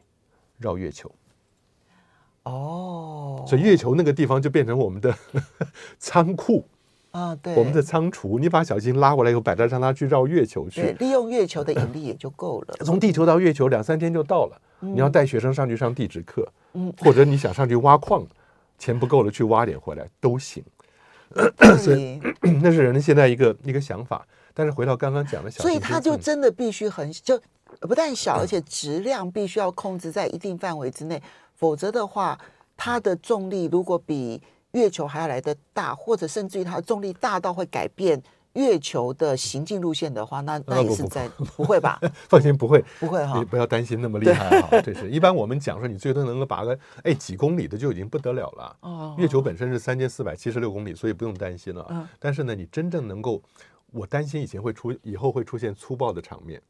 [0.57, 1.11] 绕月球。
[2.43, 5.13] 哦，所以月球那个地方就变成我们的
[5.99, 6.65] 仓库。
[7.11, 12.75] 啊，对，我们的仓储，你把小行星拉过来以后，摆在让它去绕月球去，利用月球的引力也就够了。
[12.85, 14.61] 从地球到月球两三天就到了。
[14.81, 18.23] 嗯、你要带学生上去上地质课，嗯，或者你想上去挖矿，
[18.77, 20.63] 钱不够了去挖点回来都行。
[21.79, 22.19] 所以
[22.61, 24.25] 那是人现在一个一个想法。
[24.53, 27.39] 但是回到刚刚讲的小，所以他就真的必须很就
[27.81, 31.21] 不但小，而且质量必须要控制在一定范围之内，
[31.55, 32.39] 否则的话，
[32.75, 34.41] 它的重力如果比。
[34.71, 38.21] 月球还要来得大，或者甚至于它的重力大到会改变
[38.53, 41.99] 月球的行进路线的话，那那也是在不，会吧？
[42.29, 44.79] 放心，不会，不会哈，你不要担心那么厉害哈。
[44.81, 48.77] 这是一般我们讲说，你最多能够拔个哎几公里的就已经不得了了。
[48.81, 51.87] 哦，月球本身是三千四百七十六公里，所以不用担心了。
[51.89, 53.41] 嗯，但是呢，你真正能够，
[53.93, 56.61] 我担心以前会出，以后会出现粗暴的场面，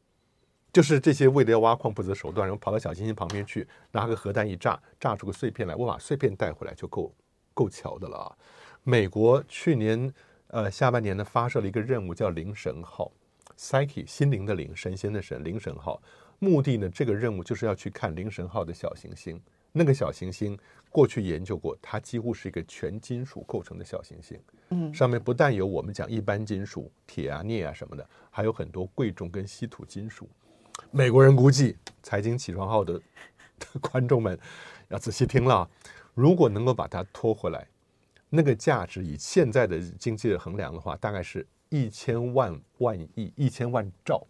[0.72, 7.14] 就是这些为了要挖矿不择手段，然后跑到小行星旁边去，拿个核弹一炸，炸出个碎片来，我把碎片带回来就够。
[7.54, 8.36] 够巧的了啊！
[8.84, 10.14] 美国去年
[10.46, 13.10] 呃下半年呢发射了一个任务，叫灵神号
[13.56, 16.00] （Psyche），心灵的灵，神仙的神，灵神号。
[16.38, 19.42] 目的呢，这个任务就是要去看灵神号的小行星。
[19.72, 20.56] 那个小行星
[20.88, 24.40] 过去研究过，它几乎是一个全金属构成的小行星。
[24.68, 30.28] 嗯，上面不但有我们讲一般金属，铁啊、镍啊什么的，还有很多贵重跟稀土金属。
[30.90, 34.38] 美国人估计，财经起床号的的 观众们
[34.88, 35.68] 要仔细听了。
[36.14, 37.66] 如果能够把它拖回来，
[38.30, 44.26] 那个价值以现在的经济的衡量的话，大概是一千万万亿、一千万兆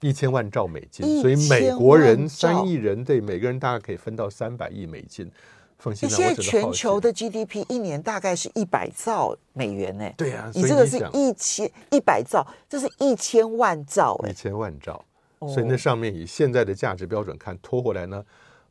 [0.00, 5.30] 一千万兆美金，所以美国人三亿人，对每个人大概可以分到三百亿美金。
[5.78, 10.10] 放心，现在全球的 GDP 一年大概是一百兆美元呢。
[10.16, 15.04] 对啊，你这个是一千一百兆，这是一千万兆哎，一千万兆。
[15.40, 18.24] 所以那上面以现在的价值标准看，拖回来呢，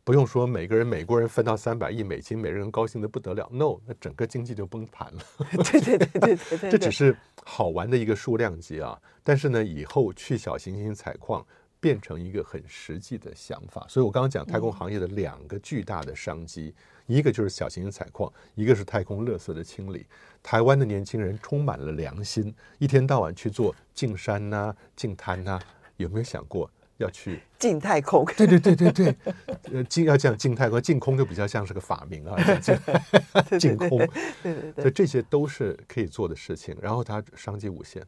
[0.03, 3.49] 不用说每个人美国人分到三百亿美金，每个人高兴的不得了。
[3.51, 5.21] No，那整个经济就崩盘了。
[5.71, 8.99] 对对对对对对， 这只是好玩的一个数量级啊。
[9.23, 11.45] 但是呢，以后去小行星采矿
[11.79, 13.85] 变成一个很实际的想法。
[13.87, 16.73] 所以我刚刚讲太空行业的两个巨大的商机。
[16.77, 20.05] 嗯一个就是小行星采矿，一个是太空垃圾的清理。
[20.43, 25.57] 台湾的年轻人充满了良心，一天到晚去做净山呐、啊、净滩呐，
[25.97, 28.25] 有没有想过要去净太空？
[28.37, 29.15] 对对对对对，
[29.73, 33.89] 呃，净要讲净太空，净空就比较像是个法名啊， 净净空。
[34.41, 38.01] 对对对，所以这些都是可以做的事情，然后它商机无限。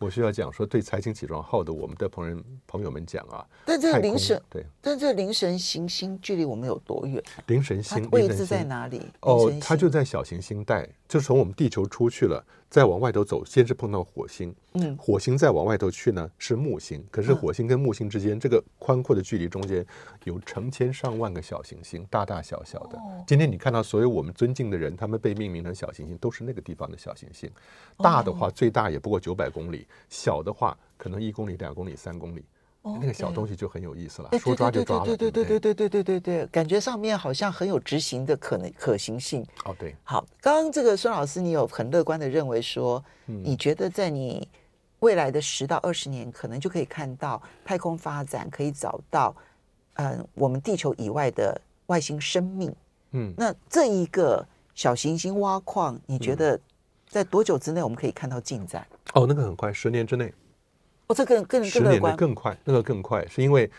[0.00, 7.22] 我需要讲说，对财经起床号的我们的朋友朋友们讲啊，但这个灵神对，但这个灵神行星距离我们有多远？
[7.46, 9.00] 灵神星位置在哪里？
[9.20, 12.44] 哦，它就在小行星带，就从我们地球出去了。
[12.72, 19.84] 再往外头走，先是碰到火星，嗯，火星再往外头去呢是木星，可是火星跟木星之间、嗯、这个宽阔的距离中间
[20.24, 22.96] 有成千上万个小行星，大大小小的。
[22.96, 27.50] 哦、今天你看到所有我们尊敬的人，他们被命名成小行星，都是那个地方的小行星。
[27.98, 32.42] 大的话最大也不过九百公里，小的话可能一公里、两公里、三公里。
[32.82, 35.04] 哦、那个小东西就很有意思了，说抓就抓了。
[35.04, 39.46] 对对对对对对对对对，感觉上面好像很有执行的可能可行性。
[39.64, 39.94] 哦，对。
[40.02, 44.48] 好，刚刚这个孙老师，你有很乐观的认为说，你觉得在你
[44.98, 49.32] 未来的十到二十年，可能就可以看到太空发展，可以找到
[49.94, 52.74] 嗯我们地球以外的外星生命。
[53.12, 56.58] 嗯，那这一个小行星挖矿，你觉得
[57.08, 58.84] 在多久之内我们可以看到进展？
[59.14, 60.34] 哦，那个很快，十年之内。
[61.06, 63.70] 哦，这更更十年的更快，那个更快，是因为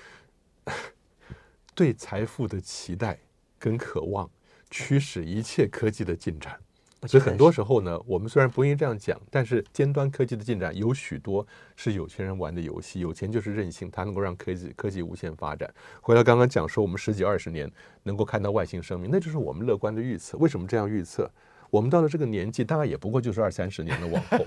[1.76, 3.20] 对财富的期待
[3.58, 4.30] 跟渴望
[4.70, 6.58] 驱使一切科技的进展。
[7.06, 13.02] 所以很多时候呢，我们虽然不愿意这样讲，但是尖端科技的进展有许多是有钱人玩的游戏。
[13.02, 15.70] 有钱就是任性，它能够让科技科技无限发展。
[16.00, 17.70] 回到刚刚讲说，我们十几二十年
[18.04, 20.38] 能够看到外星生命，那就是我们乐观的预测。
[20.38, 21.30] 为什么这样预测？
[21.74, 24.46] 我们到了这个年纪，大概也不过就是二三十年的往后。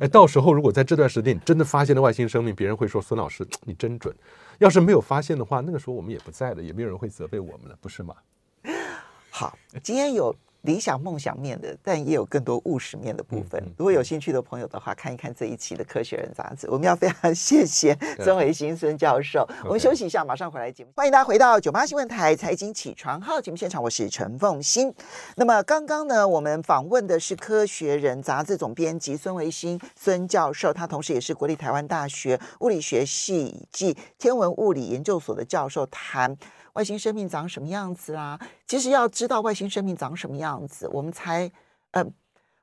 [0.00, 4.12] 哎，到时候如果在这段时间你真的发现了外星生命，别人会说孙老师你真准。
[4.58, 8.16] 要是没有发现的话，那个时候我们也不在了，也没有人会责备我们了，不是吗？
[9.30, 10.34] 好，今天有。
[10.66, 13.62] 理想梦想面的，但也有更多务实面的部分。
[13.78, 16.68] 如果有兴趣的朋友的话，看一看这一期的《科学人》杂志。
[16.68, 19.48] 我们要非常谢谢孙维新孙教授。
[19.64, 20.90] 我们休息一下，马上回来节目。
[20.96, 24.92] 欢迎大家回到九八新闻台财经起床号节目现场，我是陈凤欣。
[25.36, 36.36] 那么刚刚呢，我们访问的是《科学人》杂志总编辑孙维新孙教授，他同时也是国立台湾大学物理学系暨天文物理研究所的教授，谈。
[36.76, 38.38] 外星生命长什么样子啊？
[38.66, 41.50] 其实要知道外星生命长什么样子，我们才
[41.92, 42.04] 呃，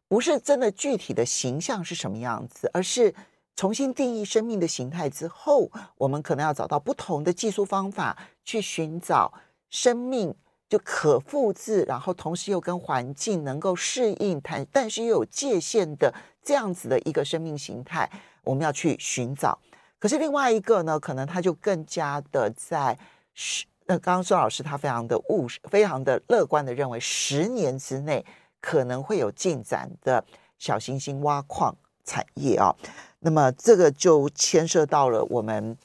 [0.08, 3.12] 不是真的具体的形象是什么样子，而是
[3.56, 9.34] 重新定义生命的形态之后，我们可能要找到不同的技术方法去寻找
[9.72, 10.32] 生命
[10.70, 18.08] 就可复制，然后同时又跟环境能够适应，但但是又有界限的这样子的一个生命形态，
[18.44, 19.58] 我们要去寻找。
[19.98, 22.96] 可是另外一个呢，可能它就更加的在
[23.34, 23.66] 是。
[24.00, 28.26] 刚刚孙老师他非常的务实，非常的乐观的认为，十年之内
[28.62, 30.24] 可能会有进展的
[30.58, 32.76] 小行星挖矿产业啊。
[33.20, 35.78] 那么这个就牵涉到了我们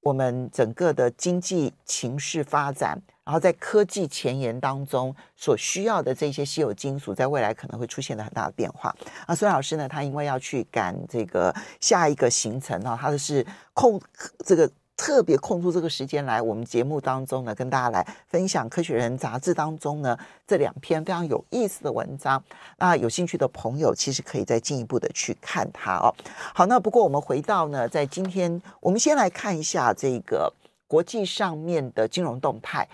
[0.00, 8.94] 我们整个的经济情势发展，然后在科技前沿当中所需要的这些稀有金属，在未来可能会出现了很大的变化。
[9.26, 14.00] 啊，孙老师呢，他因为要去赶这个下一个行程啊，他的是控
[14.44, 14.70] 这个。
[14.96, 22.42] 特别空出这个时间来，我们节目当中呢，跟大家来分享《科学人》杂志当中呢这两篇非常有意思的文章。
[22.78, 26.14] 那有兴趣的朋友，其实可以再进一步的去看它哦。
[26.54, 30.52] 好，那不过我们回到呢，在今天，我们先来看一下这个
[30.86, 32.88] 国际上面的金融动态。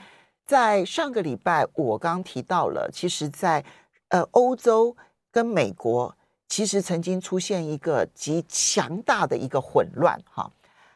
[0.47, 3.65] 在上个礼拜，我刚刚提到了，其实在
[4.09, 4.97] 呃欧洲
[5.31, 6.17] 跟美国，
[6.49, 10.51] 其实曾经出现一个极强大的一个混乱哈。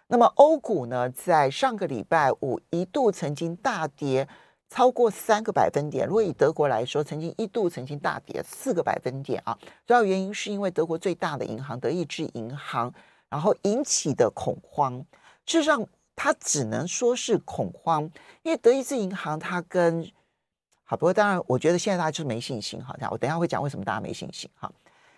[0.07, 4.29] 那么欧股呢，在上个礼拜五一度曾经大跌
[4.69, 6.07] 超过三个百分点。
[6.07, 9.59] 如果以德国来说，曾经一度曾经大跌四个百分点啊。
[9.87, 12.93] 主要原因是因为德国最大的银行德意志银行，
[13.29, 14.99] 然后引起的恐慌。
[15.47, 18.03] 事实上，它只能说是恐慌，
[18.43, 20.07] 因为德意志银行它跟
[20.85, 22.83] 好，不过当然，我觉得现在大家就是没信心。
[22.85, 24.71] 好，我等一下会讲为什么大家没信心哈。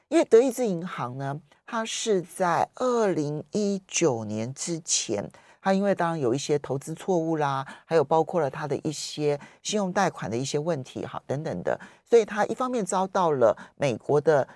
[0.09, 5.29] 因为德意志银行呢，他是在二零一九年之前，
[5.61, 14.47] 他因为当然有一些投资错误啦，还有包括了他的一些信用贷款的一些问题，哈，等等的，所以他一方面遭到了美国的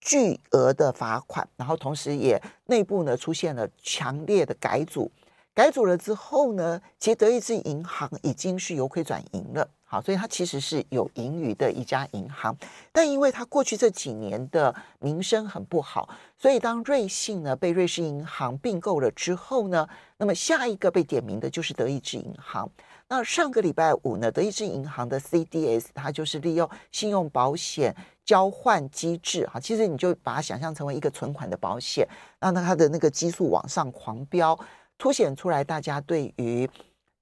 [0.00, 5.10] 巨额的罚款，然后同时也内部呢出现了强烈的改组，
[5.54, 9.68] 改组了之后呢，其实德意志银行已经是由亏转盈了。
[9.84, 12.56] 好，所以它其实是有盈余的一家银行，
[12.90, 19.86] 但因为它过去这几年的名声很不好，所以当瑞信呢被瑞士银行并购了之后呢，
[20.16, 22.66] 那么下一个被点名的就是德意志银行。
[23.08, 27.94] 那上个礼拜五呢，德意志银行的 CDS 它就是利用信用保险
[28.24, 32.08] 交换机制哈，其实你就把它想象成为一个存款的保险，
[32.40, 34.58] 让它的那个基数往上狂飙，
[35.02, 36.70] 凸显出来大家对于。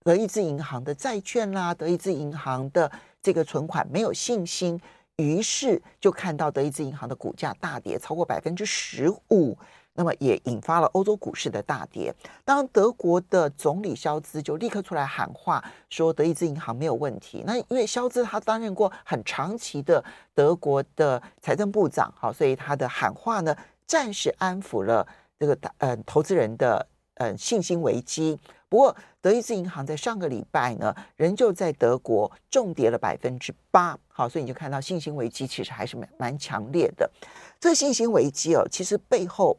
[0.03, 2.91] 德意志银行的债券啦，德意志银行的
[3.23, 4.79] 这个存款没有信心，
[5.17, 9.57] 于是就看到德意志银行的股价大跌超过百分之十五，
[9.93, 12.15] 那么也引发了欧洲股市的大跌。
[12.47, 17.43] 当德国的总理肖兹就立刻出来喊话，说德意志银行没有问题。
[17.47, 20.03] 那因为肖兹他担任过很长期的
[20.35, 23.55] 德国的财政部长，好，所以他的喊话呢，
[23.87, 25.07] 暂时安抚了
[25.39, 26.87] 这个呃投资人的
[27.21, 28.41] 呃信心危机。
[28.71, 33.99] 不过，德意志银行在上个礼拜呢，仍旧在德国重跌了百分之八。
[34.09, 37.11] 好，所以你就看到信心危机其实还是蛮蛮强烈的。
[37.59, 39.57] 这个信心危机哦，其实背后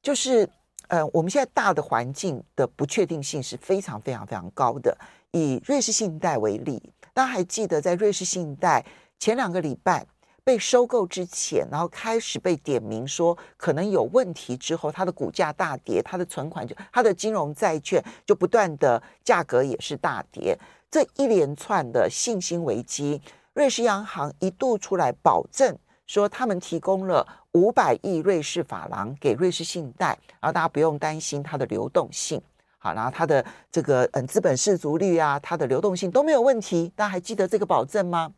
[0.00, 0.48] 就是
[0.88, 4.96] 呃，我们现在大的环境的不确定性是非常非常非常高的。
[5.32, 6.80] 以瑞士信贷为例，
[7.12, 8.84] 大家还记得在瑞士信贷
[9.18, 10.06] 前两个礼拜，
[10.44, 20.56] 被收购之前，然后开始被点名说可能有问题之后，它的股价大跌，它的存款就它的金融债券就不断的价格也是大跌。
[20.90, 23.20] 这一连串的信心危机，
[23.54, 25.76] 瑞士央行一度出来保证
[26.06, 30.08] 说，他们提供了五百亿瑞士法郎给瑞士信贷，
[30.40, 32.40] 然后大家不用担心它的流动性。
[32.78, 33.42] 好，然后它的
[33.72, 36.92] 这个嗯资本适足率啊，它的流动性都没有问题。
[36.94, 38.30] 大家还记得这个保证吗？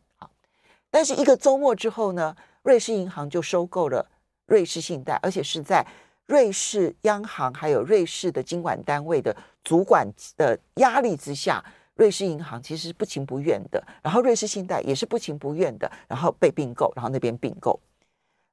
[0.89, 4.09] 但是一个周末之后呢，瑞士银行就收购了
[4.45, 5.85] 瑞士信贷，而且是在
[6.25, 11.63] 瑞士央行还有瑞士的经管单位的主管的压力之下，
[11.95, 17.79] 瑞士银行其实是不情不愿的，然后瑞士信贷也是不情不愿的，然后被并购，然后那边并购。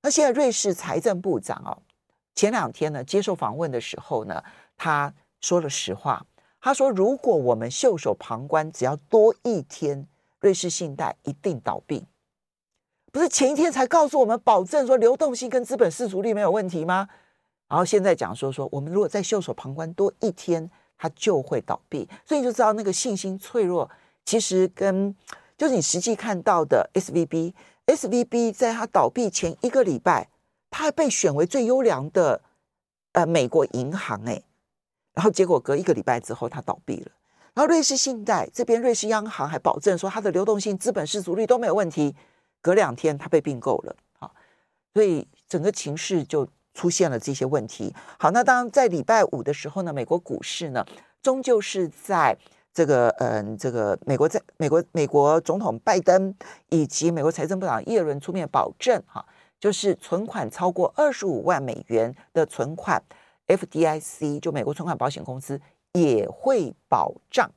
[0.02, 1.82] 那现在瑞士财政部长哦，
[2.34, 4.42] 前两天呢接受访问的时候呢，
[4.76, 6.26] 他说了实话，
[6.60, 10.06] 他说如果我们袖手旁观，只要多一天，
[10.40, 12.04] 瑞士信贷一定倒闭。
[13.14, 17.08] 不是前一天才告诉我们保证说流动性跟资本适足率没有问题吗？
[17.68, 23.88] 然后现在讲说说我们如果再袖手旁观多一天，它就会倒闭，所以你就知道那个信心脆弱，
[24.24, 25.14] 其实跟
[25.56, 30.28] 就是你实际看到的 SVB，SVB 在它倒闭前一个礼拜，
[30.68, 32.40] 它还被选为最优良的
[33.12, 34.42] 呃美国银行诶，
[35.12, 37.12] 然后结果隔一个礼拜之后它倒闭了，
[37.54, 42.16] 然后瑞士信贷这边瑞士央行还保证说它的流动性、资本适足率都没有问题。
[42.64, 44.30] 隔两天，它被并购了，啊，
[44.94, 47.94] 所以整个情势就出现了这些问题。
[48.18, 50.82] 好，那当在礼拜五的时候呢，美国股市呢，
[51.22, 52.34] 终究是在
[52.72, 56.34] 这个，嗯，这个美国在美国美国总统拜登
[56.70, 59.22] 以及美国财政部长耶伦出面保证，哈，
[59.60, 63.02] 就是存款超过二十五万美元的存款
[63.46, 65.60] ，FDIC 就美国存款保险公司
[65.92, 67.50] 也会保障。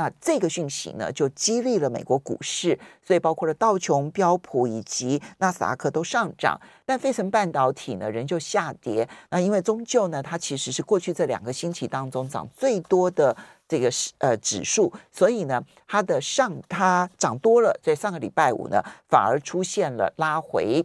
[0.00, 9.06] 那这个讯息呢，就激励了美国股市，所以包括了道琼、标普以及纳斯达克都上涨，但费城半导体呢仍旧下跌。
[9.28, 13.36] 那因为终究呢，它其实是过去这两个星期当中涨最多的
[13.68, 20.82] 这个呃指数，所以呢，它的上它涨多了，在上个礼拜五呢，反而出现了拉回。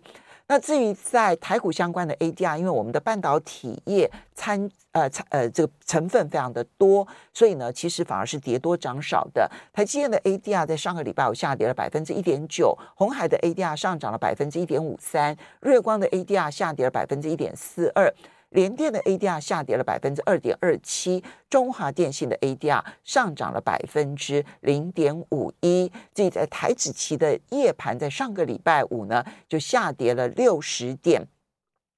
[0.47, 9.49] 那至于在台股相关的 ADR，因为我们的半导体业参呃参呃这个成分非常的多，所以呢，其实反而是跌多涨少的。
[9.73, 18.13] 台积电的 ADR 在上个礼拜五下跌了百分之一点九，鸿海的 ADR 上涨了百分之一点五三，瑞光的 ADR 下跌了百分之一点四二。
[18.49, 25.91] 联电的 ADR 下跌了百分之二点二七，中华电信的 ADR 上涨了百分之零点五一。
[26.13, 31.27] 至于在台指期的夜盘，在上个礼拜五呢，就下跌了六十点。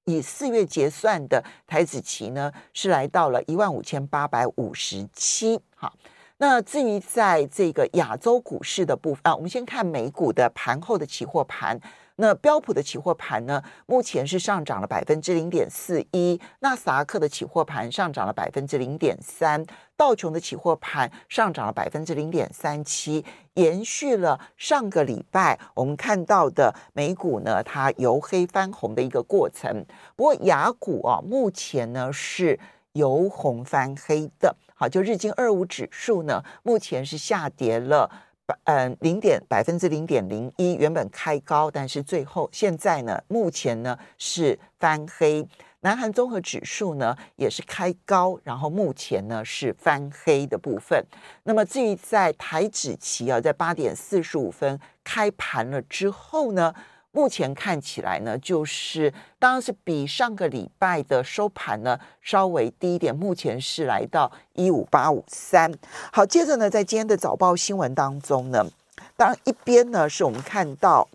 [0.06, 5.60] 以四月结算的台指期呢，是来到了一万五千八百五十七。
[5.76, 5.93] 好，
[6.38, 11.80] 那至于在这个亚洲股市的部分啊，我们先看美股的盘后的期货盘。
[12.20, 19.63] 那标普的期货盘呢，目前是上涨了百分之零点四一，纳斯达克的期货盘上涨了百分之零点三，
[19.95, 29.86] 道琼的期货盘上涨了百分之零点三七，延续了上个礼拜我们看到的美股呢，它由黑翻红的一个过程。
[30.15, 32.59] 不过雅股啊，目前呢是
[32.93, 34.55] 由红翻黑的。
[34.74, 38.09] 好，就日经二五指数呢，目前是下跌了
[38.64, 45.48] 嗯零点百分之零点零一，原本开高，但是最后现在呢，目前呢是翻黑。
[45.82, 51.06] 南韩综合指数呢也是开高，然后目前呢是翻黑的部分。
[51.43, 56.74] 那么至于在台指期啊，在八点四十五分开盘了之后呢，
[57.12, 65.74] 目前看起来呢，就是当然是比上个礼拜的收盘呢稍微低一点，目前是来到一五八五三。
[66.12, 68.66] 好，接着呢，在今天的早报新闻当中呢，
[69.16, 71.08] 当然一边呢是我们看到。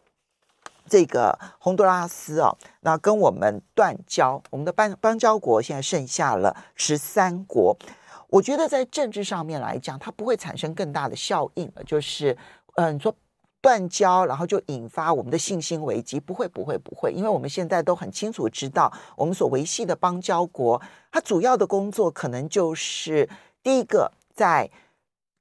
[0.88, 7.74] 这个洪都拉斯啊，那跟我们断交，我们的邦邦交国现在剩下了十三国。
[8.28, 11.84] 我觉得在政治上面来讲，它不会产生更大的效应了。
[11.84, 12.36] 就是，
[12.74, 13.14] 嗯，说
[13.62, 23.26] 断交，然后就引发我们的信心危机，不会，不会，不会，因为我们现在都很清楚知道，我们所维系的邦交国，它主要的工作可能就是
[23.62, 24.68] 第一个，在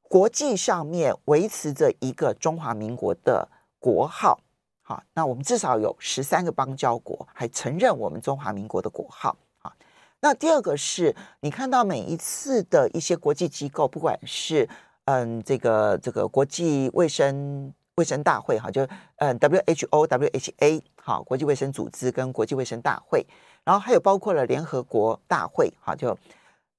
[0.03, 3.49] 国际上面维持着一个中华民国的
[3.79, 4.39] 国号。
[4.83, 9.73] 好，那我们至少有十三个邦交国还承认我们中华民国的国号啊。
[10.19, 14.69] 那第二个是你看到每一次的一些国际机构，不管是
[15.05, 18.87] 嗯这个这个国际卫生卫生大会哈，就
[19.17, 23.25] 嗯 WHO、WHA 好国际卫生组织跟国际卫生大会，
[23.63, 26.17] 然后还有包括了联合国大会哈，就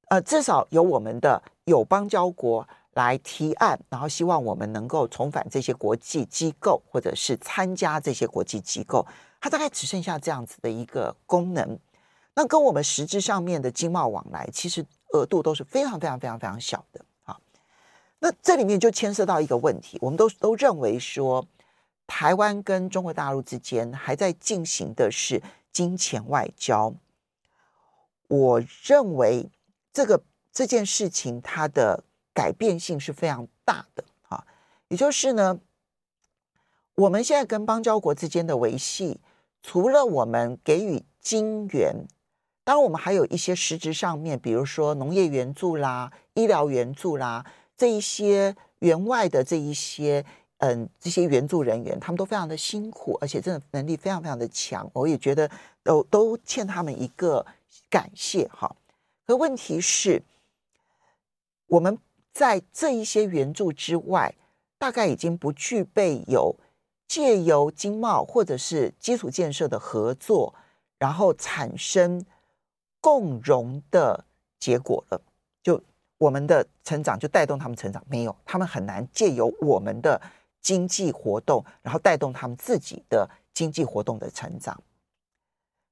[0.09, 2.67] 呃至少有我们的友邦交国。
[2.95, 9.07] 来提案，然后希望我们能够重返这些国际机构，或者是参加这些国际机构。
[9.41, 11.79] 它大概只剩下这样子的一个功能。
[12.35, 14.85] 那跟我们实质上面的经贸往来，其实
[15.15, 17.03] 额度都是非常非常非常非常小的。
[18.23, 21.45] 那这里面就牵涉到一个问题，我们都都认为说，
[22.07, 26.95] 台湾跟中国大陆之间还在进行的是金钱外交。
[28.29, 29.51] 我认为
[29.93, 32.05] 这个这件事情它的。
[32.35, 34.43] 改变性是非常大的啊，
[34.89, 35.61] 也就是呢，
[36.95, 39.21] 我们现在跟邦交国之间的维系，
[39.63, 41.95] 除了我们给予金援，
[42.65, 47.45] 当然我们还有一些实质上面，比如说农业援助啦、医疗援助啦，
[47.83, 50.25] 这一些援外的这一些
[50.59, 55.51] 嗯这些援助人员，他们都非常的辛苦，而且真的能力非常非常的强，我也觉得
[55.83, 57.45] 都都欠他们一个
[57.91, 58.77] 感谢哈。
[59.27, 60.23] 可问题是，
[61.67, 61.99] 我们。
[62.35, 64.35] 在这一些援助之外，
[64.79, 66.57] 大概已经不具备有
[67.07, 70.55] 借由经贸或者是基础建设的合作，
[70.99, 72.25] 然后产生
[73.03, 74.25] 共荣的
[74.59, 75.21] 结果了。
[75.63, 75.83] 就
[76.23, 80.21] 我们的成长就带动他们成长，没有，他们很难借由我们的
[80.61, 84.81] 经济活动，然后带动他们自己的经济活动的成长。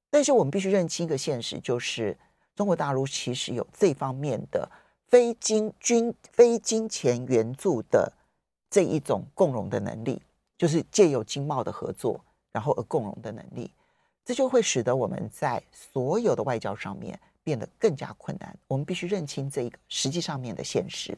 [0.09, 2.17] 但是我们必须认清一个现实，就是
[2.55, 4.69] 中国大陆其实有这方面的。
[5.07, 8.13] 非金军非金钱援助的
[8.69, 10.21] 这一种共荣的能力，
[10.57, 12.23] 就是借由经贸的合作，
[12.53, 13.69] 然后而共荣的能力，
[14.23, 18.55] 这就会使得我们在所有的外交上面变得更加困难。
[18.67, 21.09] 我们必须认清这一个实际上面的现实。